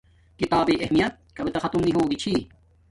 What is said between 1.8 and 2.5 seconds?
نی ہوگی چھی